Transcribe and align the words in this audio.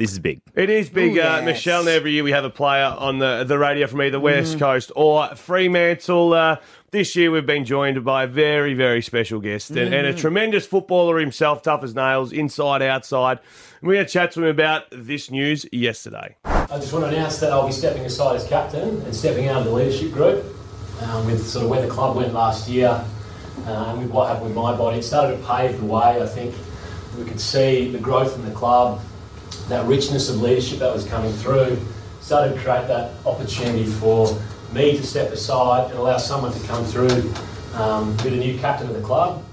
This 0.00 0.12
is 0.12 0.18
big. 0.18 0.40
It 0.54 0.70
is 0.70 0.88
big, 0.88 1.18
Ooh, 1.18 1.20
uh, 1.20 1.36
yes. 1.36 1.44
Michelle. 1.44 1.80
and 1.80 1.90
Every 1.90 2.12
year 2.12 2.24
we 2.24 2.30
have 2.30 2.44
a 2.44 2.48
player 2.48 2.86
on 2.86 3.18
the, 3.18 3.44
the 3.44 3.58
radio 3.58 3.86
from 3.86 4.00
either 4.00 4.18
West 4.18 4.58
Coast 4.58 4.90
or 4.96 5.36
Fremantle. 5.36 6.32
Uh, 6.32 6.56
this 6.90 7.14
year 7.16 7.30
we've 7.30 7.44
been 7.44 7.66
joined 7.66 8.02
by 8.02 8.22
a 8.22 8.26
very, 8.26 8.72
very 8.72 9.02
special 9.02 9.40
guest 9.40 9.68
and, 9.72 9.92
and 9.92 10.06
a 10.06 10.14
tremendous 10.14 10.66
footballer 10.66 11.18
himself, 11.18 11.60
tough 11.60 11.84
as 11.84 11.94
nails, 11.94 12.32
inside, 12.32 12.80
outside. 12.80 13.40
And 13.82 13.88
we 13.90 13.96
had 13.96 14.04
going 14.04 14.06
to 14.06 14.12
chat 14.14 14.32
to 14.32 14.44
him 14.44 14.48
about 14.48 14.84
this 14.90 15.30
news 15.30 15.66
yesterday. 15.70 16.34
I 16.46 16.66
just 16.78 16.94
want 16.94 17.04
to 17.04 17.10
announce 17.10 17.36
that 17.40 17.52
I'll 17.52 17.66
be 17.66 17.72
stepping 17.72 18.06
aside 18.06 18.36
as 18.36 18.48
captain 18.48 19.02
and 19.02 19.14
stepping 19.14 19.48
out 19.48 19.58
of 19.58 19.64
the 19.66 19.70
leadership 19.70 20.12
group 20.12 20.42
um, 21.02 21.26
with 21.26 21.46
sort 21.46 21.64
of 21.66 21.70
where 21.70 21.82
the 21.82 21.92
club 21.92 22.16
went 22.16 22.32
last 22.32 22.70
year 22.70 23.04
and 23.66 23.98
with 23.98 24.10
what 24.10 24.28
happened 24.28 24.46
with 24.46 24.54
my 24.54 24.74
body. 24.74 25.00
It 25.00 25.02
started 25.02 25.36
to 25.36 25.46
pave 25.46 25.78
the 25.78 25.84
way. 25.84 26.22
I 26.22 26.26
think 26.26 26.54
we 27.18 27.26
could 27.26 27.38
see 27.40 27.90
the 27.90 27.98
growth 27.98 28.34
in 28.36 28.46
the 28.46 28.52
club, 28.52 29.02
that 29.70 29.86
richness 29.86 30.28
of 30.28 30.42
leadership 30.42 30.80
that 30.80 30.92
was 30.92 31.04
coming 31.06 31.32
through, 31.32 31.78
started 32.20 32.54
to 32.54 32.60
create 32.60 32.86
that 32.88 33.12
opportunity 33.24 33.86
for 33.86 34.36
me 34.72 34.96
to 34.96 35.02
step 35.02 35.32
aside 35.32 35.90
and 35.90 35.98
allow 35.98 36.18
someone 36.18 36.52
to 36.52 36.66
come 36.66 36.84
through 36.84 37.32
um, 37.74 38.16
be 38.18 38.30
the 38.30 38.36
new 38.36 38.58
captain 38.58 38.88
of 38.88 38.94
the 38.94 39.00
club. 39.00 39.44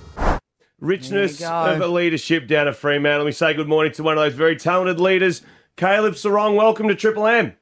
Richness 0.79 1.41
of 1.41 1.81
a 1.81 1.87
leadership 1.87 2.47
down 2.47 2.67
at 2.67 2.75
Fremantle. 2.75 3.25
We 3.25 3.31
say 3.31 3.53
good 3.53 3.67
morning 3.67 3.93
to 3.93 4.03
one 4.03 4.17
of 4.17 4.23
those 4.23 4.33
very 4.33 4.55
talented 4.55 4.99
leaders, 4.99 5.41
Caleb 5.75 6.13
Serong. 6.13 6.55
Welcome 6.55 6.87
to 6.87 6.95
Triple 6.95 7.25
M. 7.25 7.53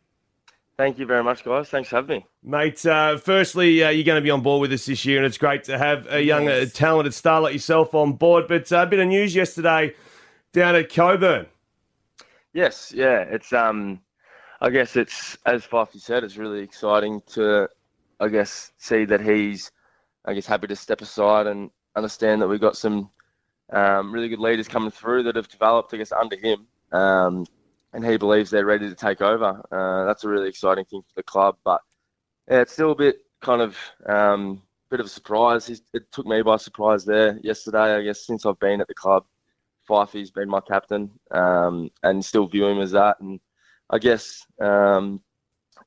Thank 0.78 1.00
you 1.00 1.06
very 1.06 1.24
much, 1.24 1.46
guys. 1.46 1.70
Thanks 1.70 1.88
for 1.88 1.98
having 1.98 2.18
me. 2.18 2.26
Mate, 2.44 2.86
uh, 2.86 3.16
firstly, 3.18 3.82
uh, 3.82 3.90
you're 3.90 4.04
going 4.04 4.18
to 4.18 4.24
be 4.24 4.30
on 4.30 4.42
board 4.42 4.60
with 4.60 4.74
us 4.74 4.86
this 4.86 5.06
year, 5.06 5.18
and 5.18 5.26
it's 5.26 5.38
great 5.38 5.64
to 5.66 5.78
have 5.78 6.08
a 6.10 6.22
young, 6.22 6.50
uh, 6.50 6.66
talented 6.74 7.14
star 7.14 7.40
like 7.40 7.54
yourself 7.54 7.96
on 7.96 8.14
board. 8.14 8.46
But 8.50 8.70
uh, 8.74 8.80
a 8.80 8.86
bit 8.86 9.00
of 9.00 9.08
news 9.08 9.34
yesterday 9.34 9.94
down 10.52 10.76
at 10.76 10.94
Cockburn. 10.94 11.46
Yes, 12.56 12.94
yeah. 12.96 13.20
It's 13.20 13.52
um, 13.52 14.00
I 14.62 14.70
guess 14.70 14.96
it's 14.96 15.38
as 15.46 15.66
Fyfey 15.68 16.00
said, 16.00 16.24
it's 16.24 16.38
really 16.38 16.62
exciting 16.62 17.22
to, 17.34 17.68
I 18.22 18.30
guess, 18.30 18.72
see 18.78 19.04
that 19.06 19.20
he's, 19.20 19.74
I 20.24 20.34
guess, 20.34 20.46
happy 20.46 20.68
to 20.68 20.76
step 20.78 21.02
aside 21.02 21.48
and 21.48 21.70
understand 21.98 22.42
that 22.42 22.48
we've 22.48 22.62
got 22.62 22.78
some 22.78 23.10
um, 23.74 24.14
really 24.14 24.30
good 24.30 24.40
leaders 24.40 24.70
coming 24.70 24.90
through 24.90 25.24
that 25.24 25.36
have 25.36 25.50
developed, 25.50 25.94
I 25.94 25.98
guess, 25.98 26.14
under 26.14 26.38
him. 26.38 26.66
Um, 26.94 27.46
and 27.92 28.06
he 28.06 28.16
believes 28.16 28.52
they're 28.52 28.66
ready 28.66 28.88
to 28.88 28.96
take 28.96 29.22
over. 29.22 29.62
Uh, 29.70 30.06
that's 30.06 30.24
a 30.24 30.30
really 30.30 30.48
exciting 30.48 30.86
thing 30.86 31.02
for 31.02 31.14
the 31.18 31.24
club. 31.24 31.58
But 31.66 31.82
yeah, 32.50 32.62
it's 32.62 32.72
still 32.72 32.92
a 32.92 32.96
bit 32.96 33.18
kind 33.42 33.62
of 33.62 33.78
um, 34.06 34.62
bit 34.90 35.02
of 35.02 35.08
a 35.08 35.10
surprise. 35.10 35.70
It 35.70 36.10
took 36.14 36.26
me 36.26 36.42
by 36.42 36.56
surprise 36.56 37.04
there 37.04 37.38
yesterday. 37.44 37.96
I 37.96 38.04
guess 38.04 38.26
since 38.26 38.46
I've 38.46 38.60
been 38.60 38.80
at 38.80 38.88
the 38.88 38.94
club, 38.94 39.26
Fyfey's 39.88 40.32
been 40.32 40.50
my 40.50 40.62
captain, 40.62 41.12
um, 41.32 41.90
and 42.04 42.24
still 42.24 42.48
view 42.48 42.68
him 42.68 42.80
as 42.80 42.92
that. 42.92 43.20
And 43.20 43.40
I 43.90 44.00
guess 44.00 44.46
um, 44.62 45.22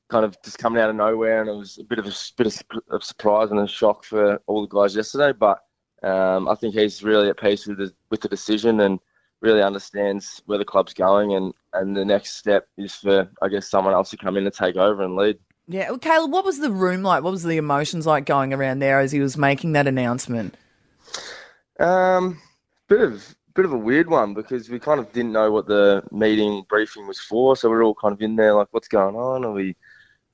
kind 0.09 0.25
of 0.25 0.37
just 0.43 0.57
coming 0.57 0.81
out 0.81 0.89
of 0.89 0.95
nowhere, 0.95 1.41
and 1.41 1.49
it 1.49 1.55
was 1.55 1.77
a 1.77 1.83
bit 1.83 1.99
of 1.99 2.07
a 2.07 2.13
bit 2.37 2.47
of, 2.47 2.61
of 2.89 3.03
surprise 3.03 3.51
and 3.51 3.59
a 3.59 3.67
shock 3.67 4.03
for 4.03 4.41
all 4.47 4.61
the 4.61 4.75
guys 4.75 4.95
yesterday. 4.95 5.37
But 5.37 5.59
um, 6.03 6.47
I 6.47 6.55
think 6.55 6.75
he's 6.75 7.03
really 7.03 7.29
at 7.29 7.39
peace 7.39 7.67
with 7.67 7.77
the, 7.77 7.93
with 8.09 8.21
the 8.21 8.29
decision 8.29 8.79
and 8.81 8.99
really 9.41 9.61
understands 9.61 10.41
where 10.45 10.57
the 10.57 10.65
club's 10.65 10.93
going. 10.93 11.33
And, 11.33 11.53
and 11.73 11.95
the 11.95 12.05
next 12.05 12.37
step 12.37 12.67
is 12.77 12.95
for 12.95 13.29
I 13.41 13.47
guess 13.47 13.69
someone 13.69 13.93
else 13.93 14.09
to 14.11 14.17
come 14.17 14.37
in 14.37 14.45
and 14.45 14.53
take 14.53 14.75
over 14.75 15.03
and 15.03 15.15
lead. 15.15 15.37
Yeah, 15.67 15.89
well, 15.89 15.99
Caleb, 15.99 16.31
what 16.31 16.45
was 16.45 16.57
the 16.57 16.71
room 16.71 17.03
like? 17.03 17.23
What 17.23 17.31
was 17.31 17.43
the 17.43 17.57
emotions 17.57 18.07
like 18.07 18.25
going 18.25 18.53
around 18.53 18.79
there 18.79 18.99
as 18.99 19.11
he 19.11 19.19
was 19.19 19.37
making 19.37 19.73
that 19.73 19.85
announcement? 19.85 20.55
Um, 21.79 22.41
bit 22.87 23.01
of 23.01 23.35
bit 23.55 23.65
of 23.65 23.73
a 23.73 23.77
weird 23.77 24.09
one 24.09 24.33
because 24.33 24.69
we 24.69 24.79
kind 24.79 24.99
of 24.99 25.11
didn't 25.11 25.31
know 25.31 25.51
what 25.51 25.65
the 25.67 26.03
meeting 26.11 26.63
briefing 26.69 27.07
was 27.07 27.19
for, 27.19 27.55
so 27.55 27.69
we 27.69 27.75
are 27.75 27.83
all 27.83 27.95
kind 27.95 28.13
of 28.13 28.21
in 28.21 28.35
there 28.35 28.53
like, 28.53 28.67
what's 28.71 28.87
going 28.87 29.15
on? 29.15 29.43
Are 29.45 29.51
we 29.51 29.75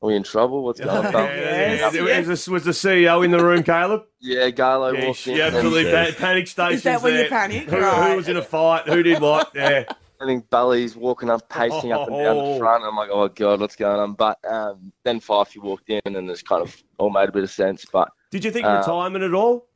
are 0.01 0.07
we 0.07 0.15
in 0.15 0.23
trouble? 0.23 0.63
What's 0.63 0.79
going 0.79 1.05
on? 1.07 1.13
Yeah, 1.13 1.89
yeah. 1.91 2.27
Was, 2.27 2.45
the, 2.45 2.51
was 2.51 2.63
the 2.65 2.71
CEO 2.71 3.23
in 3.25 3.31
the 3.31 3.43
room, 3.43 3.63
Caleb? 3.63 4.03
Yeah, 4.19 4.49
Garlo 4.49 4.93
Yeah, 4.93 5.07
walked 5.07 5.25
in. 5.27 5.37
yeah, 5.37 5.45
absolutely. 5.45 5.91
And, 5.95 6.15
Pa- 6.15 6.19
panic 6.19 6.47
stations. 6.47 6.77
Is 6.79 6.83
that 6.83 7.01
when 7.01 7.17
you 7.17 7.29
panic? 7.29 7.63
Who, 7.69 7.77
who 7.81 8.15
was 8.17 8.27
in 8.27 8.37
a 8.37 8.41
fight? 8.41 8.87
Who 8.87 9.01
did 9.01 9.21
what? 9.21 9.51
Yeah. 9.55 9.85
I 10.21 10.25
think 10.25 10.49
Bally's 10.49 10.95
walking 10.95 11.29
up, 11.29 11.47
pacing 11.49 11.91
up 11.91 12.07
and 12.07 12.17
down 12.17 12.37
Oh. 12.37 12.53
the 12.53 12.59
front. 12.59 12.83
I'm 12.85 12.95
like, 12.95 13.09
oh 13.11 13.27
god, 13.29 13.59
what's 13.59 13.75
going 13.75 13.99
on? 13.99 14.13
But 14.13 14.37
um, 14.49 14.91
then 15.03 15.19
Fyfey 15.19 15.61
walked 15.61 15.89
in, 15.89 16.01
and 16.05 16.29
it's 16.29 16.41
kind 16.43 16.61
of 16.61 16.75
all 16.97 17.09
made 17.09 17.27
a 17.29 17.31
bit 17.31 17.43
of 17.43 17.49
sense. 17.51 17.85
But 17.91 18.09
Did 18.31 18.43
you 18.45 18.51
think 18.51 18.65
Uh, 18.65 18.77
retirement 18.77 19.23
at 19.23 19.33
all? 19.33 19.67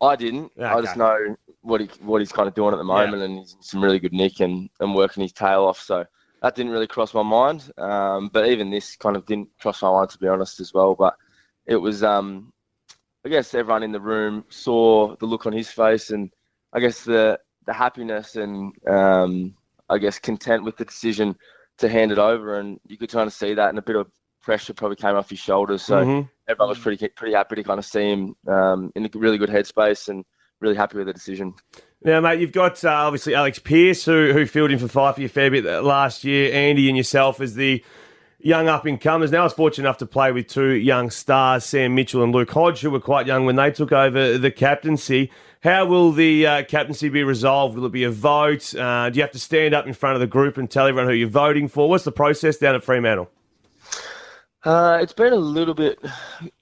I 0.00 0.16
didn't. 0.16 0.52
I 0.60 0.80
just 0.80 0.96
know 0.96 1.36
what 1.66 1.80
he 1.80 1.88
what 2.00 2.20
he's 2.20 2.32
kind 2.32 2.48
of 2.48 2.54
doing 2.54 2.72
at 2.72 2.78
the 2.78 2.84
moment, 2.84 3.22
and 3.22 3.38
he's 3.38 3.54
in 3.54 3.62
some 3.62 3.82
really 3.82 3.98
good 3.98 4.12
nick 4.12 4.40
and, 4.40 4.70
and 4.80 4.94
working 4.94 5.22
his 5.22 5.32
tail 5.32 5.64
off. 5.64 5.80
So 5.80 6.04
that 6.42 6.54
didn't 6.54 6.72
really 6.72 6.86
cross 6.86 7.12
my 7.14 7.22
mind. 7.22 7.70
Um, 7.76 8.28
but 8.32 8.48
even 8.48 8.70
this 8.70 8.96
kind 8.96 9.16
of 9.16 9.26
didn't 9.26 9.48
cross 9.60 9.82
my 9.82 9.90
mind 9.90 10.10
to 10.10 10.18
be 10.18 10.28
honest 10.28 10.60
as 10.60 10.72
well. 10.72 10.94
But 10.94 11.14
it 11.66 11.76
was, 11.76 12.02
um, 12.02 12.52
I 13.24 13.28
guess 13.28 13.54
everyone 13.54 13.82
in 13.82 13.92
the 13.92 14.00
room 14.00 14.44
saw 14.48 15.16
the 15.16 15.26
look 15.26 15.46
on 15.46 15.52
his 15.52 15.70
face, 15.70 16.10
and 16.10 16.30
I 16.72 16.80
guess 16.80 17.04
the 17.04 17.38
the 17.66 17.72
happiness 17.72 18.36
and 18.36 18.72
um, 18.88 19.54
I 19.88 19.98
guess 19.98 20.18
content 20.20 20.62
with 20.64 20.76
the 20.76 20.84
decision 20.84 21.36
to 21.78 21.88
hand 21.88 22.12
it 22.12 22.18
over, 22.18 22.58
and 22.60 22.78
you 22.86 22.96
could 22.96 23.10
kind 23.10 23.26
of 23.26 23.32
see 23.32 23.54
that, 23.54 23.70
and 23.70 23.78
a 23.78 23.82
bit 23.82 23.96
of 23.96 24.06
pressure 24.42 24.72
probably 24.72 24.96
came 24.96 25.16
off 25.16 25.30
his 25.30 25.40
shoulders. 25.40 25.82
So 25.82 26.04
Mhm. 26.04 26.28
everyone 26.48 26.68
was 26.68 26.78
pretty 26.78 27.08
pretty 27.08 27.34
happy 27.34 27.56
to 27.56 27.64
kind 27.64 27.78
of 27.80 27.84
see 27.84 28.12
him 28.12 28.36
um, 28.46 28.92
in 28.94 29.04
a 29.04 29.10
really 29.14 29.38
good 29.38 29.50
headspace 29.50 30.08
and 30.08 30.24
really 30.60 30.76
happy 30.76 30.96
with 30.98 31.06
the 31.06 31.12
decision. 31.12 31.54
Now, 32.02 32.20
mate, 32.20 32.40
you've 32.40 32.52
got 32.52 32.84
uh, 32.84 32.90
obviously 32.90 33.34
Alex 33.34 33.58
Pearce, 33.58 34.04
who 34.04 34.32
who 34.32 34.46
filled 34.46 34.70
in 34.70 34.78
for 34.78 34.88
five 34.88 35.16
Fyfe 35.16 35.24
a 35.24 35.28
fair 35.28 35.50
bit 35.50 35.64
last 35.64 36.24
year. 36.24 36.52
Andy 36.52 36.88
and 36.88 36.96
yourself 36.96 37.40
as 37.40 37.54
the 37.54 37.84
young 38.38 38.68
up 38.68 38.84
and 38.86 39.00
comers. 39.00 39.32
Now, 39.32 39.40
I 39.40 39.44
was 39.44 39.52
fortunate 39.52 39.84
enough 39.88 39.98
to 39.98 40.06
play 40.06 40.30
with 40.30 40.46
two 40.46 40.70
young 40.70 41.10
stars, 41.10 41.64
Sam 41.64 41.94
Mitchell 41.94 42.22
and 42.22 42.32
Luke 42.32 42.50
Hodge, 42.50 42.80
who 42.80 42.90
were 42.90 43.00
quite 43.00 43.26
young 43.26 43.44
when 43.44 43.56
they 43.56 43.70
took 43.70 43.92
over 43.92 44.38
the 44.38 44.50
captaincy. 44.50 45.30
How 45.62 45.84
will 45.86 46.12
the 46.12 46.46
uh, 46.46 46.64
captaincy 46.64 47.08
be 47.08 47.24
resolved? 47.24 47.76
Will 47.76 47.86
it 47.86 47.92
be 47.92 48.04
a 48.04 48.10
vote? 48.10 48.74
Uh, 48.74 49.10
do 49.10 49.16
you 49.16 49.22
have 49.22 49.32
to 49.32 49.38
stand 49.40 49.74
up 49.74 49.86
in 49.86 49.94
front 49.94 50.14
of 50.14 50.20
the 50.20 50.26
group 50.26 50.58
and 50.58 50.70
tell 50.70 50.86
everyone 50.86 51.10
who 51.10 51.14
you're 51.14 51.28
voting 51.28 51.66
for? 51.66 51.88
What's 51.88 52.04
the 52.04 52.12
process 52.12 52.58
down 52.58 52.74
at 52.74 52.84
Fremantle? 52.84 53.30
Uh, 54.64 54.98
it's 55.00 55.12
been 55.12 55.32
a 55.32 55.36
little 55.36 55.74
bit 55.74 55.98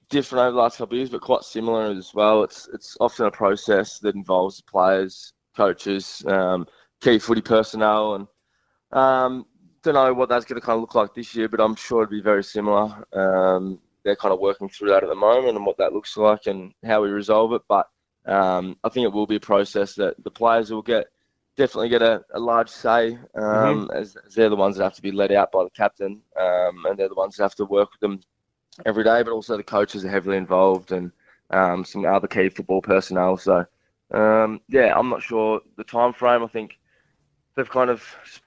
different 0.09 0.43
over 0.43 0.51
the 0.51 0.57
last 0.57 0.77
couple 0.77 0.95
of 0.95 0.99
years, 0.99 1.09
but 1.09 1.21
quite 1.21 1.43
similar 1.43 1.85
as 1.91 2.13
well. 2.13 2.43
It's 2.43 2.67
it's 2.73 2.97
often 2.99 3.25
a 3.25 3.31
process 3.31 3.99
that 3.99 4.15
involves 4.15 4.61
players, 4.61 5.33
coaches, 5.55 6.23
um, 6.27 6.67
key 7.01 7.19
footy 7.19 7.41
personnel, 7.41 8.15
and 8.15 8.27
um, 8.91 9.45
don't 9.83 9.93
know 9.95 10.13
what 10.13 10.29
that's 10.29 10.45
going 10.45 10.59
to 10.59 10.65
kind 10.65 10.75
of 10.75 10.81
look 10.81 10.95
like 10.95 11.13
this 11.13 11.35
year, 11.35 11.47
but 11.47 11.59
I'm 11.61 11.75
sure 11.75 12.03
it'll 12.03 12.11
be 12.11 12.21
very 12.21 12.43
similar. 12.43 13.05
Um, 13.13 13.79
they're 14.03 14.15
kind 14.15 14.33
of 14.33 14.39
working 14.39 14.69
through 14.69 14.89
that 14.89 15.03
at 15.03 15.09
the 15.09 15.15
moment 15.15 15.57
and 15.57 15.65
what 15.65 15.77
that 15.77 15.93
looks 15.93 16.15
like 16.15 16.45
and 16.45 16.73
how 16.85 17.01
we 17.01 17.09
resolve 17.09 17.53
it. 17.53 17.63
But 17.67 17.87
um, 18.25 18.77
I 18.83 18.89
think 18.89 19.05
it 19.05 19.13
will 19.13 19.27
be 19.27 19.37
a 19.37 19.39
process 19.39 19.95
that 19.95 20.23
the 20.23 20.31
players 20.31 20.71
will 20.71 20.81
get 20.81 21.07
definitely 21.57 21.89
get 21.89 22.01
a, 22.01 22.21
a 22.33 22.39
large 22.39 22.69
say 22.69 23.17
um, 23.35 23.89
as, 23.93 24.17
as 24.25 24.35
they're 24.35 24.49
the 24.49 24.55
ones 24.55 24.75
that 24.75 24.83
have 24.83 24.95
to 24.95 25.01
be 25.01 25.11
let 25.11 25.31
out 25.31 25.51
by 25.51 25.63
the 25.63 25.69
captain 25.69 26.21
um, 26.39 26.85
and 26.85 26.97
they're 26.97 27.07
the 27.07 27.15
ones 27.15 27.35
that 27.37 27.43
have 27.43 27.55
to 27.55 27.65
work 27.65 27.89
with 27.91 27.99
them 28.01 28.19
every 28.85 29.03
day. 29.03 29.23
But 29.23 29.31
also 29.31 29.57
the 29.57 29.63
coaches 29.63 30.03
are 30.05 30.09
heavily 30.09 30.37
involved 30.37 30.91
and 30.91 31.11
um, 31.51 31.85
some 31.85 32.05
other 32.05 32.27
key 32.27 32.49
football 32.49 32.81
personnel. 32.81 33.37
So 33.37 33.65
um, 34.11 34.61
yeah, 34.69 34.93
I'm 34.95 35.09
not 35.09 35.23
sure 35.23 35.61
the 35.77 35.83
time 35.83 36.13
frame. 36.13 36.43
I 36.43 36.47
think 36.47 36.77
they've 37.55 37.69
kind 37.69 37.89
of 37.89 38.03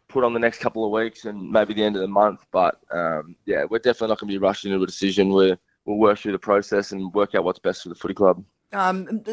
put 0.08 0.24
on 0.24 0.32
the 0.32 0.40
next 0.40 0.60
couple 0.60 0.84
of 0.84 0.90
weeks 0.90 1.24
and 1.24 1.50
maybe 1.50 1.74
the 1.74 1.84
end 1.84 1.96
of 1.96 2.02
the 2.02 2.08
month. 2.08 2.44
But 2.50 2.80
um, 2.90 3.36
yeah, 3.46 3.64
we're 3.68 3.78
definitely 3.78 4.08
not 4.08 4.20
going 4.20 4.28
to 4.32 4.38
be 4.38 4.38
rushing 4.38 4.72
into 4.72 4.82
a 4.82 4.86
decision. 4.86 5.30
We're, 5.32 5.58
we'll 5.84 5.98
work 5.98 6.18
through 6.18 6.32
the 6.32 6.38
process 6.38 6.92
and 6.92 7.12
work 7.14 7.34
out 7.34 7.44
what's 7.44 7.58
best 7.58 7.82
for 7.82 7.88
the 7.88 7.94
footy 7.94 8.14
club. 8.14 8.44
Um, 8.70 9.24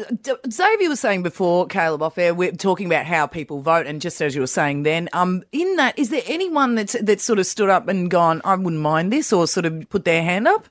Xavier 0.50 0.88
was 0.88 0.98
saying 0.98 1.22
before, 1.22 1.66
Caleb, 1.66 2.02
off 2.02 2.16
air, 2.16 2.32
we're 2.32 2.52
talking 2.52 2.86
about 2.86 3.04
how 3.04 3.26
people 3.26 3.60
vote, 3.60 3.86
and 3.86 4.00
just 4.00 4.22
as 4.22 4.34
you 4.34 4.40
were 4.40 4.46
saying 4.46 4.84
then, 4.84 5.10
um, 5.12 5.42
in 5.52 5.76
that, 5.76 5.98
is 5.98 6.08
there 6.08 6.22
anyone 6.24 6.74
that's 6.74 6.96
that's 7.02 7.22
sort 7.22 7.38
of 7.38 7.44
stood 7.44 7.68
up 7.68 7.86
and 7.86 8.10
gone, 8.10 8.40
I 8.44 8.54
wouldn't 8.54 8.80
mind 8.80 9.12
this, 9.12 9.34
or 9.34 9.46
sort 9.46 9.66
of 9.66 9.90
put 9.90 10.06
their 10.06 10.22
hand 10.22 10.48
up? 10.48 10.68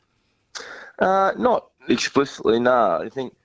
Uh, 1.00 1.34
not 1.38 1.70
explicitly, 1.90 2.60
no. 2.60 3.02
I 3.02 3.10
think 3.10 3.36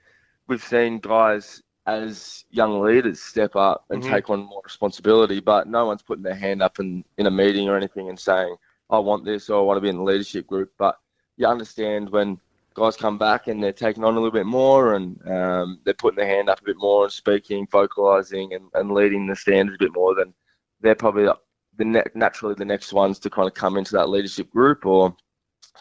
we've 0.46 0.62
seen 0.62 0.98
guys 0.98 1.62
as 1.86 2.44
young 2.50 2.80
leaders 2.80 3.20
step 3.20 3.56
up 3.56 3.84
and 3.90 4.02
take 4.02 4.30
on 4.30 4.40
more 4.40 4.60
responsibility, 4.64 5.40
but 5.40 5.66
no 5.66 5.86
one's 5.86 6.02
putting 6.02 6.22
their 6.22 6.34
hand 6.34 6.62
up 6.62 6.78
in, 6.78 7.04
in 7.18 7.26
a 7.26 7.30
meeting 7.30 7.68
or 7.68 7.76
anything 7.76 8.08
and 8.08 8.18
saying, 8.18 8.54
I 8.90 8.98
want 8.98 9.24
this 9.24 9.48
or 9.48 9.58
I 9.58 9.62
want 9.62 9.78
to 9.78 9.80
be 9.80 9.88
in 9.88 9.96
the 9.96 10.02
leadership 10.02 10.46
group. 10.46 10.72
But 10.78 10.98
you 11.36 11.46
understand 11.46 12.10
when 12.10 12.38
guys 12.74 12.96
come 12.96 13.18
back 13.18 13.48
and 13.48 13.62
they're 13.62 13.72
taking 13.72 14.04
on 14.04 14.14
a 14.14 14.16
little 14.20 14.30
bit 14.30 14.46
more 14.46 14.94
and 14.94 15.20
um, 15.28 15.80
they're 15.84 15.94
putting 15.94 16.16
their 16.16 16.26
hand 16.26 16.48
up 16.48 16.60
a 16.60 16.64
bit 16.64 16.76
more 16.78 17.04
and 17.04 17.12
speaking, 17.12 17.66
vocalising 17.66 18.54
and, 18.54 18.66
and 18.74 18.92
leading 18.92 19.26
the 19.26 19.34
standard 19.34 19.74
a 19.74 19.84
bit 19.84 19.94
more, 19.94 20.14
then 20.14 20.32
they're 20.80 20.94
probably 20.94 21.28
the 21.76 21.84
ne- 21.84 22.02
naturally 22.14 22.54
the 22.54 22.64
next 22.64 22.92
ones 22.92 23.18
to 23.18 23.30
kind 23.30 23.48
of 23.48 23.54
come 23.54 23.76
into 23.76 23.92
that 23.92 24.08
leadership 24.08 24.50
group 24.50 24.86
or 24.86 25.14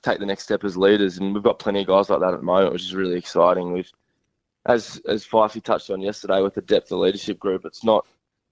take 0.01 0.19
the 0.19 0.25
next 0.25 0.44
step 0.44 0.63
as 0.63 0.78
leaders. 0.78 1.18
And 1.18 1.34
we've 1.34 1.44
got 1.44 1.60
plenty 1.60 1.81
of 1.81 1.88
guys 1.88 2.10
like 2.10 2.19
that 2.19 2.34
at 2.34 2.40
the 2.40 2.46
moment, 2.46 2.74
which 2.74 2.84
is 2.84 2.96
really 2.96 3.18
exciting. 3.18 3.74
We've, 3.74 3.92
as 4.66 5.01
as 5.07 5.25
Fyfey 5.25 5.63
touched 5.63 5.90
on 5.90 6.01
yesterday, 6.01 6.42
with 6.42 6.54
the 6.54 6.62
depth 6.62 6.92
of 6.92 7.00
leadership 7.00 7.40
group, 7.40 7.66
it's 7.66 7.84
not 7.84 8.06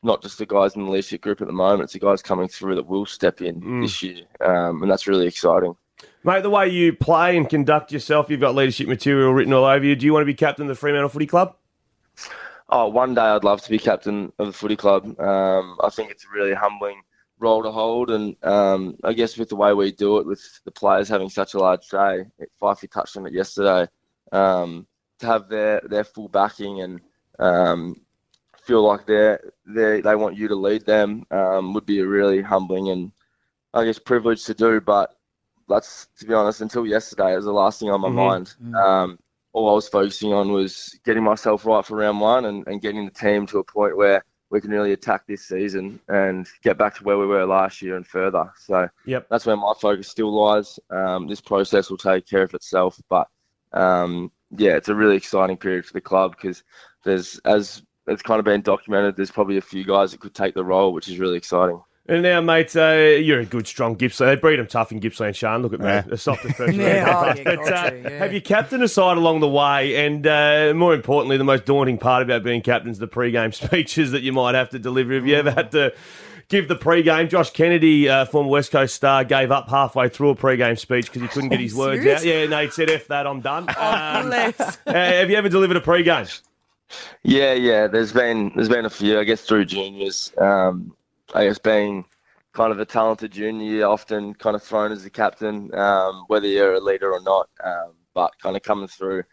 not 0.04 0.22
just 0.22 0.38
the 0.38 0.46
guys 0.46 0.76
in 0.76 0.86
the 0.86 0.92
leadership 0.92 1.22
group 1.22 1.42
at 1.42 1.48
the 1.48 1.54
moment; 1.54 1.84
it's 1.84 1.94
the 1.94 2.00
guys 2.00 2.22
coming 2.22 2.48
through 2.48 2.76
that 2.76 2.88
will 2.88 3.06
step 3.06 3.42
in 3.42 3.82
this 3.82 4.02
year, 4.02 4.24
um, 4.42 4.82
and 4.82 4.92
that's 4.92 5.08
really 5.08 5.28
exciting. 5.28 5.76
Mate, 6.24 6.44
the 6.44 6.50
way 6.50 6.68
you 6.68 6.94
play 6.94 7.36
and 7.38 7.50
conduct 7.50 7.92
yourself, 7.92 8.30
you've 8.30 8.40
got 8.40 8.56
leadership 8.56 8.88
material 8.88 9.34
written 9.34 9.54
all 9.54 9.66
over 9.66 9.84
you. 9.84 9.96
Do 9.96 10.06
you 10.06 10.14
want 10.14 10.22
to 10.22 10.28
be 10.28 10.34
captain 10.34 10.66
of 10.66 10.70
the 10.70 10.76
Fremantle 10.76 11.10
Footy 11.10 11.26
Club? 11.26 11.56
Oh, 12.70 12.88
one 12.88 13.14
day 13.14 13.22
I'd 13.22 13.46
love 13.46 13.62
to 13.62 13.70
be 13.70 13.80
captain 13.80 14.34
of 14.40 14.48
the 14.48 14.54
footy 14.54 14.76
club. 14.76 15.20
Um, 15.20 15.78
I 15.82 15.90
think 15.90 16.12
it's 16.12 16.26
a 16.26 16.28
really 16.34 16.54
humbling 16.54 17.02
role 17.40 17.64
to 17.64 17.72
hold, 17.72 18.10
and 18.12 18.36
um, 18.44 18.98
I 19.04 19.14
guess 19.14 19.38
with 19.38 19.50
the 19.50 19.56
way 19.56 19.74
we 19.74 19.92
do 19.92 20.18
it, 20.18 20.26
with 20.26 20.42
the 20.66 20.72
players 20.72 21.10
having 21.10 21.30
such 21.30 21.54
a 21.54 21.60
large 21.60 21.84
say, 21.84 22.26
Fyfey 22.62 22.90
touched 22.90 23.18
on 23.18 23.28
it 23.28 23.34
yesterday. 23.34 23.88
Um, 24.32 24.88
to 25.20 25.26
have 25.26 25.50
their 25.50 25.82
their 25.86 26.04
full 26.04 26.28
backing 26.28 26.82
and 26.82 27.02
um, 27.40 27.96
feel 28.64 28.86
like 28.86 29.06
they 29.06 29.38
they 29.66 30.02
they 30.02 30.16
want 30.16 30.38
you 30.38 30.48
to 30.48 30.56
lead 30.56 30.86
them 30.86 31.26
um, 31.32 31.74
would 31.74 31.86
be 31.86 32.00
a 32.00 32.06
really 32.06 32.42
humbling 32.42 32.90
and 32.90 33.12
I 33.74 33.86
guess 33.86 34.00
privilege 34.00 34.44
to 34.46 34.54
do. 34.54 34.82
But 34.82 35.16
that's 35.68 36.08
to 36.20 36.26
be 36.26 36.34
honest, 36.34 36.62
until 36.62 36.86
yesterday, 36.86 37.34
it 37.34 37.38
was 37.38 37.46
the 37.46 37.52
last 37.52 37.80
thing 37.80 37.90
on 37.90 38.02
my 38.02 38.10
mind. 38.10 38.54
Um, 38.76 39.20
all 39.54 39.70
I 39.70 39.74
was 39.74 39.90
focusing 39.90 40.34
on 40.34 40.52
was 40.52 41.00
getting 41.04 41.24
myself 41.24 41.66
right 41.66 41.84
for 41.86 41.98
round 41.98 42.20
one 42.20 42.46
and, 42.46 42.68
and 42.68 42.82
getting 42.82 43.06
the 43.06 43.12
team 43.12 43.48
to 43.48 43.60
a 43.60 43.64
point 43.64 43.98
where 43.98 44.24
we 44.50 44.62
can 44.62 44.72
really 44.72 44.94
attack 44.94 45.28
this 45.28 45.46
season 45.46 46.00
and 46.08 46.48
get 46.64 46.78
back 46.78 46.96
to 46.96 47.04
where 47.04 47.18
we 47.18 47.26
were 47.26 47.46
last 47.46 47.82
year 47.82 47.96
and 47.96 48.08
further. 48.08 48.52
So 48.58 48.88
Yep. 49.06 49.28
that's 49.30 49.46
where 49.46 49.58
my 49.58 49.74
focus 49.80 50.08
still 50.08 50.32
lies. 50.34 50.80
Um, 50.90 51.28
this 51.28 51.42
process 51.42 51.90
will 51.90 51.98
take 51.98 52.26
care 52.26 52.44
of 52.44 52.54
itself, 52.54 53.00
but 53.10 53.28
um, 53.74 54.32
yeah, 54.52 54.76
it's 54.78 54.90
a 54.90 54.96
really 54.96 55.18
exciting 55.18 55.58
period 55.58 55.86
for 55.86 55.94
the 55.94 56.02
club 56.02 56.32
because 56.32 56.64
there's 57.04 57.40
as 57.40 57.82
it's 58.08 58.22
kind 58.22 58.40
of 58.40 58.46
been 58.46 58.62
documented. 58.62 59.18
There's 59.18 59.32
probably 59.32 59.58
a 59.58 59.62
few 59.62 59.84
guys 59.84 60.12
that 60.12 60.22
could 60.22 60.34
take 60.34 60.56
the 60.56 60.64
role, 60.64 60.94
which 60.94 61.10
is 61.10 61.20
really 61.20 61.38
exciting. 61.38 61.82
And 62.10 62.24
now, 62.24 62.40
mate, 62.40 62.74
uh, 62.76 63.18
you're 63.20 63.42
a 63.42 63.46
good, 63.46 63.68
strong 63.68 63.96
Gippsland. 63.98 64.30
They 64.32 64.36
breed 64.40 64.60
them 64.60 64.68
tough 64.68 64.94
in 64.94 65.00
Gippsland, 65.02 65.36
Sean. 65.36 65.62
Look 65.62 65.74
at 65.74 65.80
me, 65.82 65.88
Yeah. 65.88 66.02
the 66.02 66.18
softest 66.18 66.56
person. 66.56 66.76
Yeah, 66.80 67.06
I've 67.20 67.38
oh, 67.38 67.42
yeah, 67.42 67.56
but, 67.56 67.74
uh, 67.74 67.90
to, 67.90 67.98
yeah. 68.02 68.10
Have 68.20 68.34
you 68.34 68.42
captained 68.42 68.82
a 68.84 68.88
side 68.88 69.18
along 69.18 69.42
the 69.42 69.48
way? 69.50 70.06
And 70.06 70.26
uh, 70.26 70.74
more 70.74 70.94
importantly, 70.94 71.36
the 71.36 71.44
most 71.44 71.66
daunting 71.66 71.98
part 71.98 72.24
about 72.24 72.44
being 72.44 72.62
captain 72.62 72.92
is 72.92 73.00
the 73.00 73.08
pre-game 73.08 73.52
speeches 73.52 74.12
that 74.12 74.22
you 74.22 74.32
might 74.32 74.56
have 74.56 74.70
to 74.70 74.80
deliver. 74.80 75.16
Have 75.16 75.28
you 75.28 75.36
ever 75.36 75.52
had 75.52 75.72
to 75.74 75.94
give 76.48 76.70
the 76.70 76.78
pre-game? 76.78 77.28
Josh 77.28 77.50
Kennedy, 77.50 78.08
uh, 78.08 78.24
former 78.24 78.50
West 78.52 78.72
Coast 78.72 78.96
star, 78.96 79.26
gave 79.26 79.52
up 79.52 79.68
halfway 79.70 80.08
through 80.08 80.30
a 80.30 80.36
pre-game 80.36 80.78
speech 80.78 81.08
because 81.08 81.22
he 81.24 81.28
couldn't 81.28 81.50
get 81.50 81.60
his 81.60 81.76
words 81.76 82.02
serious? 82.04 82.22
out. 82.22 82.26
Yeah, 82.26 82.46
no, 82.46 82.64
he 82.64 82.70
said, 82.70 82.90
"F 82.90 83.08
that, 83.08 83.28
I'm 83.28 83.42
done." 83.42 83.64
Um, 83.78 84.32
uh, 84.32 84.52
have 84.94 85.30
you 85.30 85.36
ever 85.36 85.50
delivered 85.50 85.76
a 85.76 85.82
pre-game? 85.82 86.26
Yeah, 87.24 87.52
yeah. 87.54 87.88
There's 87.88 88.14
been 88.14 88.54
there's 88.56 88.70
been 88.70 88.86
a 88.86 88.90
few. 88.90 89.20
I 89.20 89.26
guess 89.26 89.42
through 89.42 89.66
juniors. 89.66 90.32
Um, 90.38 90.94
I 91.34 91.46
guess 91.46 91.58
being 91.60 92.06
kind 92.54 92.72
of 92.72 92.80
a 92.80 92.86
talented 92.86 93.32
junior, 93.32 93.70
you're 93.72 93.90
often 93.90 94.34
kind 94.34 94.56
of 94.56 94.64
thrown 94.64 94.92
as 94.92 95.04
the 95.04 95.10
captain, 95.10 95.74
um, 95.76 96.24
whether 96.28 96.48
you're 96.48 96.76
a 96.76 96.80
leader 96.80 97.12
or 97.12 97.22
not. 97.22 97.50
Um, 97.64 97.94
but 98.14 98.32
kind 98.42 98.56
of 98.56 98.64
coming 98.64 98.88
through 98.88 99.24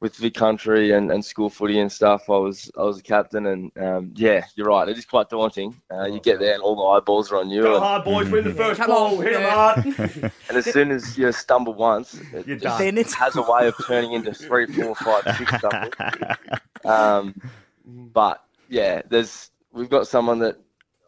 with 0.00 0.16
the 0.16 0.30
country 0.30 0.92
and, 0.92 1.12
and 1.12 1.24
school 1.24 1.50
footy 1.50 1.78
and 1.78 1.92
stuff, 1.92 2.28
I 2.30 2.36
was 2.38 2.70
I 2.78 2.82
was 2.82 2.98
a 2.98 3.02
captain, 3.02 3.46
and 3.46 3.70
um, 3.78 4.12
yeah, 4.16 4.42
you're 4.56 4.66
right. 4.66 4.88
It 4.88 4.96
is 4.98 5.04
quite 5.04 5.28
daunting. 5.28 5.80
Uh, 5.92 6.06
you 6.06 6.18
get 6.18 6.40
there 6.40 6.54
and 6.54 6.62
all 6.62 6.74
the 6.74 6.82
eyeballs 6.82 7.30
are 7.30 7.36
on 7.36 7.50
you, 7.50 7.62
Go 7.62 7.74
and, 7.74 7.84
hard, 7.84 8.04
boys. 8.04 8.28
Win 8.30 8.44
the 8.44 8.54
first 8.54 8.80
Come 8.80 8.88
ball. 8.90 9.18
on, 9.18 9.22
Hit 9.22 9.34
'em 9.34 9.42
yeah. 9.42 9.50
hard. 9.50 9.84
and 10.48 10.56
as 10.56 10.64
soon 10.64 10.90
as 10.90 11.16
you 11.18 11.30
stumble 11.30 11.74
once, 11.74 12.14
it 12.32 12.46
You're 12.46 12.56
just 12.56 12.62
done. 12.62 12.78
Then 12.78 12.98
it's 12.98 13.14
has 13.14 13.36
a 13.36 13.42
way 13.42 13.68
of 13.68 13.74
turning 13.86 14.12
into 14.14 14.32
three, 14.34 14.66
four, 14.66 14.94
five, 14.96 15.36
six 15.36 15.52
stumbles. 15.58 15.92
Um, 16.84 17.40
but 17.84 18.42
yeah, 18.68 19.02
there's 19.08 19.50
we've 19.72 19.88
got 19.90 20.08
someone 20.08 20.40
that 20.40 20.56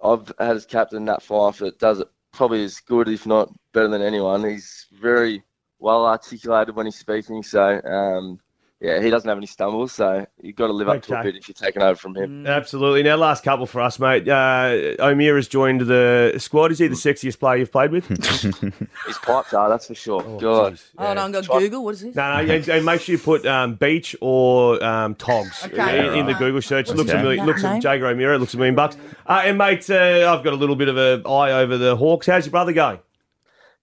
I've 0.05 0.33
had 0.39 0.57
as 0.57 0.67
captain, 0.67 1.07
Nat 1.07 1.23
Fyfe, 1.23 1.59
that 1.59 1.79
does 1.79 2.01
it 2.01 2.09
probably 2.33 2.65
as 2.65 2.81
good, 2.81 3.09
if 3.09 3.27
not 3.27 3.51
better 3.73 3.89
than 3.89 4.03
anyone. 4.03 4.45
He's 4.45 4.87
very 4.93 5.43
well 5.79 6.07
articulated 6.07 6.77
when 6.77 6.87
he's 6.87 6.99
speaking, 6.99 7.43
so 7.43 7.81
um, 7.85 8.39
yeah, 8.85 9.01
he 9.01 9.09
doesn't 9.09 9.27
have 9.27 9.39
any 9.39 9.47
stumbles. 9.47 9.93
So 9.93 10.27
you've 10.43 10.57
got 10.57 10.67
to 10.67 10.75
live 10.75 10.91
up 10.91 11.01
to 11.05 11.19
a 11.19 11.23
bit 11.23 11.37
if 11.37 11.49
you're 11.49 11.55
taking 11.55 11.81
over 11.81 11.97
from 11.97 12.15
him. 12.15 12.47
Absolutely. 12.47 13.03
Now, 13.03 13.17
last 13.17 13.43
couple 13.43 13.65
for 13.65 13.81
us, 13.81 13.99
mate. 13.99 14.29
Uh, 14.29 14.95
O'Meara 14.99 15.39
has 15.39 15.49
joined 15.49 15.81
the 15.81 16.35
squad. 16.37 16.71
Is 16.71 16.81
he 16.81 16.87
the 16.89 16.95
sexiest 16.95 17.39
player 17.39 17.57
you've 17.57 17.73
played 17.73 17.93
with? 17.93 18.07
His 19.07 19.19
pipes 19.23 19.55
are, 19.55 19.71
that's 19.71 19.87
for 19.87 19.95
sure. 19.95 20.21
God, 20.39 20.75
jeez. 20.75 20.83
Hold 20.99 21.17
on, 21.19 21.33
go 21.33 21.41
Try- 21.41 21.61
Google. 21.61 21.85
What 21.85 21.95
is 21.95 22.03
this? 22.03 22.15
No, 22.15 22.43
no, 22.45 22.53
and, 22.55 22.69
and 22.69 22.85
make 22.85 23.01
sure 23.01 23.15
you 23.15 23.19
put 23.19 23.47
um, 23.47 23.77
beach 23.77 24.15
or 24.21 24.83
um, 24.85 25.15
togs 25.15 25.65
Okay. 25.65 26.07
in, 26.07 26.19
in 26.19 26.27
the 26.27 26.35
Google 26.35 26.61
search. 26.61 26.89
What's 26.89 26.99
looks 26.99 27.11
a 27.11 27.17
his 27.17 27.23
million. 27.23 27.47
Looks 27.47 27.65
at 27.65 27.83
Jaeger 27.83 28.07
O'Meara. 28.09 28.39
Looks 28.39 28.53
a 28.53 28.59
million 28.59 28.75
bucks. 28.75 28.99
Uh, 29.27 29.43
and 29.45 29.57
mate, 29.57 29.89
uh, 29.89 30.31
I've 30.31 30.45
got 30.45 30.53
a 30.53 30.57
little 30.57 30.77
bit 30.77 30.89
of 30.89 30.99
a 30.99 31.27
eye 31.27 31.53
over 31.53 31.79
the 31.79 31.97
Hawks. 31.97 32.27
How's 32.27 32.45
your 32.45 32.51
brother 32.51 32.75
going? 32.75 32.99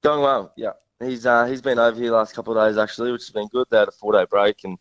going 0.03 0.21
well. 0.21 0.51
Yeah, 0.57 0.71
he's 0.99 1.25
uh, 1.25 1.45
he's 1.45 1.61
been 1.61 1.79
over 1.79 1.99
here 1.99 2.11
last 2.11 2.33
couple 2.35 2.57
of 2.57 2.67
days 2.67 2.77
actually, 2.77 3.11
which 3.11 3.21
has 3.21 3.29
been 3.31 3.47
good. 3.47 3.67
They 3.71 3.77
had 3.79 3.87
a 3.87 3.91
four 3.91 4.13
day 4.13 4.25
break, 4.29 4.63
and 4.63 4.77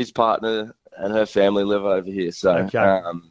his 0.00 0.10
partner 0.10 0.74
and 0.96 1.12
her 1.12 1.26
family 1.26 1.62
live 1.62 1.84
over 1.84 2.10
here. 2.10 2.32
So 2.32 2.52
Okay. 2.52 2.78
um, 2.78 3.30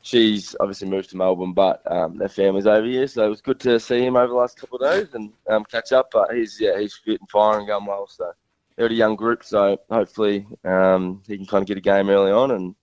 she's 0.00 0.56
obviously 0.58 0.88
moved 0.88 1.10
to 1.10 1.16
Melbourne, 1.18 1.52
but 1.52 1.82
um, 1.92 2.16
their 2.16 2.30
family's 2.30 2.66
over 2.66 2.86
here. 2.86 3.06
So 3.06 3.26
it 3.26 3.28
was 3.28 3.42
good 3.42 3.60
to 3.60 3.78
see 3.78 4.02
him 4.02 4.16
over 4.16 4.28
the 4.28 4.34
last 4.34 4.58
couple 4.58 4.78
of 4.78 4.90
days 4.90 5.12
and 5.12 5.30
um, 5.50 5.62
catch 5.66 5.92
up. 5.92 6.08
But 6.10 6.34
he's 6.34 6.58
yeah, 6.58 6.78
he's 6.80 6.94
fit 6.94 7.20
and 7.20 7.28
firing, 7.28 7.66
going 7.66 7.84
well. 7.84 8.06
So 8.06 8.32
they're 8.76 8.86
a 8.86 8.92
young 8.92 9.14
group, 9.14 9.44
so 9.44 9.76
hopefully 9.90 10.46
um, 10.64 11.22
he 11.26 11.36
can 11.36 11.44
kind 11.44 11.60
of 11.62 11.68
get 11.68 11.76
a 11.76 11.82
game 11.82 12.08
early 12.08 12.32
on 12.32 12.50
and 12.52 12.74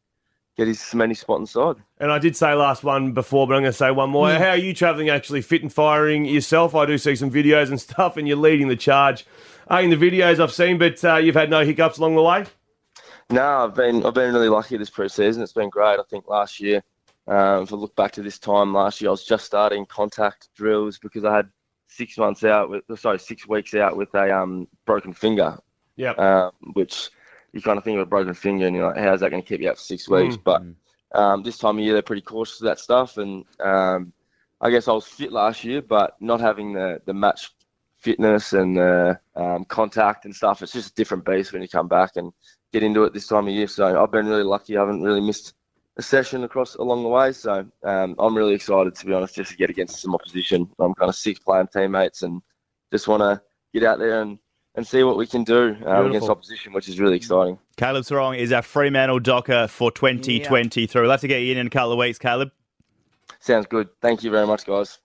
get 0.56 0.68
his 0.68 0.94
many 0.94 1.16
spot 1.16 1.40
inside. 1.40 1.78
And 2.00 2.12
I 2.12 2.20
did 2.20 2.36
say 2.36 2.54
last 2.54 2.84
one 2.84 3.14
before, 3.14 3.48
but 3.48 3.56
I'm 3.56 3.64
going 3.64 3.72
to 3.72 3.78
say 3.78 3.90
one 3.90 4.12
more. 4.12 4.30
How 4.30 4.50
are 4.50 4.58
you 4.58 4.76
travelling 4.76 5.10
actually 5.10 5.42
fit 5.42 5.64
and 5.64 5.74
firing 5.74 6.26
yourself? 6.26 6.76
I 6.76 6.86
do 6.86 7.00
see 7.00 7.16
some 7.16 7.32
videos 7.32 7.70
and 7.70 7.82
stuff, 7.90 8.16
and 8.16 8.28
you're 8.28 8.38
leading 8.38 8.68
the 8.68 8.76
charge 8.76 9.26
uh, 9.72 9.78
in 9.78 9.90
the 9.90 9.96
videos 9.96 10.40
I've 10.40 10.52
seen, 10.52 10.78
but 10.78 11.04
uh, 11.04 11.16
you've 11.16 11.36
had 11.36 11.50
no 11.50 11.66
hiccups 11.66 11.98
along 11.98 12.14
the 12.16 12.22
way? 12.22 12.46
No, 13.30 13.66
I've 13.66 13.76
been 13.76 14.06
I've 14.06 14.14
been 14.14 14.34
really 14.34 14.50
lucky 14.50 14.78
this 14.78 14.90
pre-season. 14.90 15.44
It's 15.44 15.54
been 15.54 15.70
great. 15.70 16.00
I 16.00 16.04
think 16.10 16.28
last 16.30 16.60
year, 16.60 16.82
um, 17.28 17.64
if 17.64 17.74
I 17.74 17.76
look 17.76 17.96
back 17.96 18.12
to 18.14 18.22
this 18.22 18.40
time 18.40 18.74
last 18.74 19.02
year, 19.02 19.10
I 19.10 19.12
was 19.12 19.26
just 19.26 19.46
starting 19.46 19.86
contact 19.86 20.50
drills 20.56 20.98
because 20.98 21.26
I 21.26 21.36
had 21.36 21.50
six 21.88 22.18
months 22.18 22.44
out 22.44 22.70
with 22.70 22.84
sorry 23.00 23.20
six 23.20 23.48
weeks 23.48 23.74
out 23.74 23.98
with 23.98 24.14
a 24.16 24.34
um, 24.36 24.68
broken 24.86 25.12
finger, 25.14 25.58
Yep. 25.98 26.18
um, 26.20 26.52
which 26.74 27.10
you 27.52 27.62
kind 27.62 27.78
of 27.78 27.84
think 27.84 27.96
of 27.96 28.02
a 28.02 28.06
broken 28.06 28.34
finger 28.34 28.68
and 28.68 28.76
you're 28.76 28.88
like, 28.88 28.98
how's 28.98 29.20
that 29.20 29.32
going 29.32 29.42
to 29.42 29.48
keep 29.48 29.62
you 29.62 29.70
out 29.70 29.78
for 29.78 29.84
six 29.84 30.08
weeks? 30.08 30.38
But 30.38 30.64
um, 31.14 31.44
this 31.44 31.58
time 31.58 31.78
of 31.80 31.84
year, 31.84 31.94
they're 31.94 32.02
pretty 32.02 32.22
cautious 32.22 32.62
of 32.62 32.66
that 32.66 32.80
stuff, 32.80 33.18
and 33.18 33.44
um, 33.60 34.14
I 34.62 34.70
guess 34.70 34.88
I 34.88 34.94
was 34.94 35.06
fit 35.06 35.34
last 35.34 35.66
year, 35.66 35.82
but 35.82 36.16
not 36.22 36.40
having 36.40 36.72
the 36.74 37.02
the 37.06 37.14
match 37.14 37.52
fitness 38.08 38.54
and 38.54 38.78
the 38.78 39.20
um, 39.36 39.66
contact 39.66 40.24
and 40.24 40.34
stuff, 40.34 40.62
it's 40.62 40.72
just 40.72 40.92
a 40.92 40.96
different 40.96 41.26
beast 41.26 41.52
when 41.52 41.62
you 41.62 41.68
come 41.68 41.90
back 41.90 42.12
and 42.16 42.32
get 42.72 42.82
into 42.82 43.04
it 43.04 43.14
this 43.14 43.28
time 43.28 43.50
of 43.50 43.54
year. 43.54 43.68
So 43.68 44.02
I've 44.02 44.12
been 44.14 44.28
really 44.28 44.44
lucky. 44.44 44.78
I 44.78 44.80
haven't 44.80 45.02
really 45.02 45.20
missed 45.20 45.56
a 45.98 46.02
session 46.02 46.46
across 46.46 46.76
along 46.76 47.04
the 47.04 47.10
way. 47.10 47.34
So 47.34 47.68
um, 47.84 48.16
I'm 48.18 48.38
really 48.38 48.54
excited 48.54 48.96
to 48.96 49.06
be 49.06 49.12
honest, 49.12 49.36
just 49.36 49.52
to 49.52 49.58
get 49.58 49.70
against 49.70 50.00
some 50.00 50.16
opposition. 50.16 50.70
I'm 50.80 50.94
kind 50.94 51.10
of 51.10 51.16
sick 51.16 51.44
playing 51.44 51.68
teammates 51.68 52.22
and 52.22 52.42
just 52.94 53.10
want 53.10 53.24
to 53.24 53.42
get 53.74 53.84
out 53.84 54.00
there 54.00 54.22
and, 54.22 54.40
and 54.76 54.88
see 54.88 55.04
what 55.04 55.18
we 55.18 55.28
can 55.28 55.44
do 55.44 55.76
um, 55.86 56.06
against 56.06 56.30
opposition, 56.30 56.72
which 56.72 56.88
is 56.88 57.02
really 57.02 57.18
exciting. 57.18 57.60
Caleb 57.76 58.06
Serong 58.06 58.38
is 58.38 58.54
our 58.54 58.62
Fremantle 58.62 59.20
docker 59.20 59.68
for 59.68 59.92
2023. 59.92 61.02
We'll 61.02 61.12
have 61.12 61.20
to 61.20 61.28
get 61.28 61.40
you 61.40 61.52
in 61.52 61.58
in 61.58 61.68
a 61.68 61.70
couple 61.70 61.92
of 61.92 61.98
weeks, 61.98 62.20
Caleb. 62.20 62.52
Sounds 63.42 63.66
good. 63.68 63.90
Thank 64.02 64.24
you 64.24 64.32
very 64.32 64.48
much, 64.48 64.66
guys. 64.66 65.00